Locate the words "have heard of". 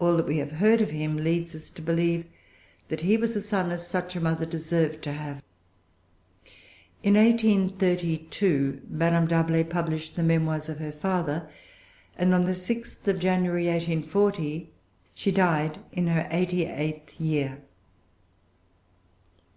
0.38-0.90